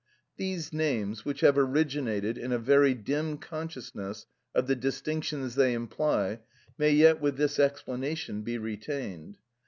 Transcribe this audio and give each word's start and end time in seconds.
These 0.35 0.73
names, 0.73 1.25
which 1.25 1.41
have 1.41 1.59
originated 1.59 2.35
in 2.35 2.51
a 2.51 2.57
very 2.57 2.95
dim 2.95 3.37
consciousness 3.37 4.25
of 4.55 4.65
the 4.65 4.75
distinctions 4.75 5.53
they 5.53 5.73
imply, 5.73 6.39
may 6.75 6.89
yet, 6.89 7.21
with 7.21 7.37
this 7.37 7.59
explanation, 7.59 8.41
be 8.41 8.57
retained. 8.57 9.37